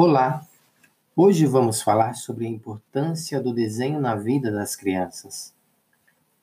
Olá! 0.00 0.46
Hoje 1.16 1.44
vamos 1.44 1.82
falar 1.82 2.14
sobre 2.14 2.46
a 2.46 2.48
importância 2.48 3.40
do 3.40 3.52
desenho 3.52 4.00
na 4.00 4.14
vida 4.14 4.48
das 4.48 4.76
crianças. 4.76 5.52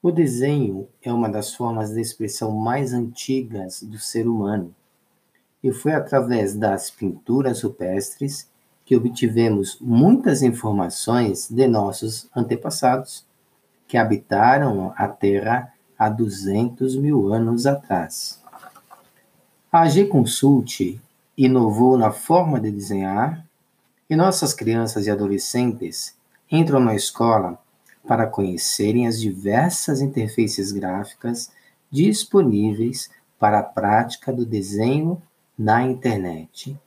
O 0.04 0.12
desenho 0.12 0.90
é 1.02 1.14
uma 1.14 1.30
das 1.30 1.56
formas 1.56 1.94
de 1.94 2.02
expressão 2.02 2.52
mais 2.52 2.92
antigas 2.92 3.82
do 3.82 3.98
ser 3.98 4.28
humano 4.28 4.76
e 5.64 5.72
foi 5.72 5.94
através 5.94 6.54
das 6.54 6.92
pinturas 6.92 7.64
rupestres 7.64 8.52
que 8.84 8.94
obtivemos 8.94 9.78
muitas 9.80 10.42
informações 10.42 11.50
de 11.50 11.66
nossos 11.66 12.30
antepassados 12.36 13.26
que 13.88 13.96
habitaram 13.96 14.94
a 14.98 15.08
Terra 15.08 15.74
há 15.98 16.10
200 16.10 16.98
mil 16.98 17.32
anos 17.32 17.66
atrás. 17.66 18.44
A 19.72 19.88
G 19.88 20.08
Consult 20.08 21.00
inovou 21.38 21.98
na 21.98 22.12
forma 22.12 22.60
de 22.60 22.72
desenhar 22.72 23.46
e 24.10 24.16
nossas 24.16 24.54
crianças 24.54 25.08
e 25.08 25.12
adolescentes 25.12 26.16
entram 26.52 26.80
na 26.80 26.96
escola 26.96 27.60
para 28.08 28.28
conhecerem 28.28 29.08
as 29.08 29.20
diversas 29.20 30.02
interfaces 30.02 30.72
gráficas 30.72 31.52
disponíveis 31.92 33.10
para 33.40 33.60
a 33.60 33.64
prática 33.64 34.32
do 34.32 34.46
desenho 34.46 35.22
na 35.58 35.84
internet 35.84 36.78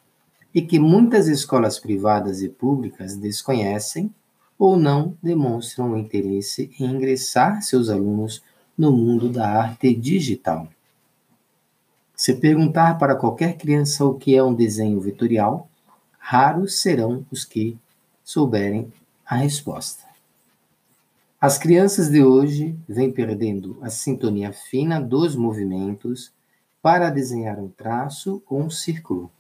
e 0.55 0.63
que 0.63 0.79
muitas 0.79 1.29
escolas 1.29 1.79
privadas 1.79 2.43
e 2.43 2.49
públicas 2.49 3.17
desconhecem 3.17 4.13
ou 4.59 4.77
não 4.77 5.17
demonstram 5.23 5.97
interesse 5.97 6.71
em 6.79 6.87
ingressar 6.87 7.63
seus 7.63 7.89
alunos 7.89 8.43
no 8.77 8.91
mundo 8.91 9.29
da 9.29 9.49
arte 9.49 9.95
digital. 9.95 10.69
Se 12.19 12.35
perguntar 12.35 12.99
para 12.99 13.15
qualquer 13.15 13.57
criança 13.57 14.05
o 14.05 14.13
que 14.13 14.35
é 14.35 14.43
um 14.43 14.53
desenho 14.53 14.99
vetorial, 15.01 15.71
raros 16.19 16.81
serão 16.81 17.25
os 17.31 17.45
que 17.45 17.79
souberem 18.25 18.93
a 19.25 19.37
resposta. 19.37 20.03
As 21.41 21.59
crianças 21.59 22.11
de 22.11 22.21
hoje 22.21 22.77
vêm 22.89 23.13
perdendo 23.13 23.79
a 23.81 23.89
sintonia 23.89 24.53
fina 24.53 25.01
dos 25.01 25.37
movimentos 25.37 26.33
para 26.83 27.09
desenhar 27.09 27.61
um 27.61 27.69
traço 27.69 28.43
ou 28.49 28.63
um 28.63 28.69
círculo. 28.69 29.31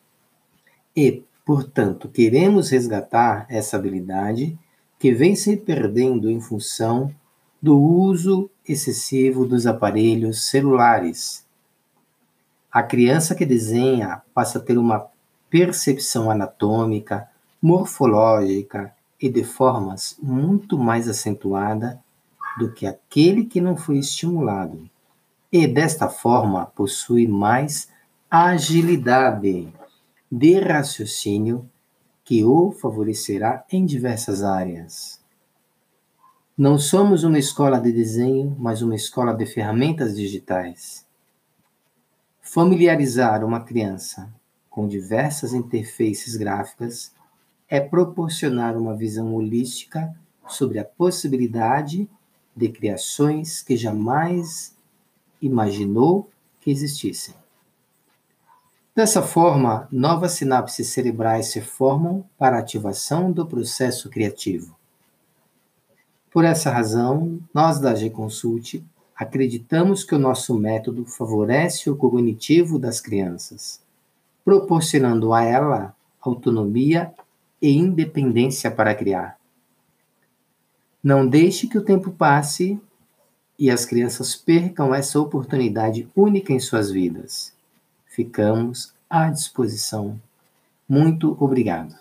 E, 0.94 1.24
portanto, 1.44 2.08
queremos 2.08 2.70
resgatar 2.70 3.44
essa 3.50 3.76
habilidade 3.76 4.56
que 5.00 5.12
vem 5.12 5.34
se 5.34 5.56
perdendo 5.56 6.30
em 6.30 6.40
função 6.40 7.12
do 7.60 7.76
uso 7.76 8.48
excessivo 8.64 9.44
dos 9.44 9.66
aparelhos 9.66 10.46
celulares. 10.46 11.47
A 12.70 12.82
criança 12.82 13.34
que 13.34 13.46
desenha 13.46 14.20
passa 14.34 14.58
a 14.58 14.62
ter 14.62 14.76
uma 14.76 15.06
percepção 15.48 16.30
anatômica, 16.30 17.28
morfológica 17.62 18.92
e 19.20 19.28
de 19.28 19.42
formas 19.42 20.16
muito 20.22 20.76
mais 20.78 21.08
acentuada 21.08 21.98
do 22.58 22.70
que 22.72 22.86
aquele 22.86 23.44
que 23.44 23.60
não 23.60 23.76
foi 23.76 23.98
estimulado. 23.98 24.88
E 25.50 25.66
desta 25.66 26.08
forma 26.08 26.66
possui 26.66 27.26
mais 27.26 27.88
agilidade 28.30 29.72
de 30.30 30.60
raciocínio 30.60 31.68
que 32.22 32.44
o 32.44 32.70
favorecerá 32.70 33.64
em 33.72 33.86
diversas 33.86 34.42
áreas. 34.42 35.18
Não 36.56 36.78
somos 36.78 37.24
uma 37.24 37.38
escola 37.38 37.80
de 37.80 37.90
desenho, 37.90 38.54
mas 38.58 38.82
uma 38.82 38.94
escola 38.94 39.32
de 39.32 39.46
ferramentas 39.46 40.14
digitais. 40.14 41.07
Familiarizar 42.50 43.44
uma 43.44 43.60
criança 43.60 44.32
com 44.70 44.88
diversas 44.88 45.52
interfaces 45.52 46.34
gráficas 46.34 47.12
é 47.68 47.78
proporcionar 47.78 48.74
uma 48.74 48.96
visão 48.96 49.34
holística 49.34 50.16
sobre 50.46 50.78
a 50.78 50.84
possibilidade 50.84 52.08
de 52.56 52.68
criações 52.70 53.60
que 53.60 53.76
jamais 53.76 54.74
imaginou 55.42 56.30
que 56.58 56.70
existissem. 56.70 57.34
Dessa 58.96 59.20
forma, 59.20 59.86
novas 59.92 60.32
sinapses 60.32 60.88
cerebrais 60.88 61.48
se 61.48 61.60
formam 61.60 62.24
para 62.38 62.56
a 62.56 62.60
ativação 62.60 63.30
do 63.30 63.46
processo 63.46 64.08
criativo. 64.08 64.74
Por 66.30 66.46
essa 66.46 66.70
razão, 66.70 67.40
nós 67.52 67.78
da 67.78 67.94
G-Consult 67.94 68.82
acreditamos 69.18 70.04
que 70.04 70.14
o 70.14 70.18
nosso 70.18 70.54
método 70.54 71.04
favorece 71.04 71.90
o 71.90 71.96
cognitivo 71.96 72.78
das 72.78 73.00
crianças 73.00 73.86
proporcionando 74.48 75.34
a 75.34 75.44
ela 75.44 75.94
autonomia 76.22 77.12
e 77.60 77.70
independência 77.70 78.70
para 78.70 78.94
criar. 78.94 79.36
Não 81.04 81.28
deixe 81.28 81.66
que 81.66 81.76
o 81.76 81.84
tempo 81.84 82.10
passe 82.10 82.80
e 83.58 83.70
as 83.70 83.84
crianças 83.84 84.34
percam 84.34 84.94
essa 84.94 85.20
oportunidade 85.20 86.08
única 86.16 86.50
em 86.50 86.58
suas 86.58 86.90
vidas. 86.90 87.52
Ficamos 88.06 88.94
à 89.10 89.28
disposição. 89.28 90.18
Muito 90.88 91.36
obrigado. 91.38 91.94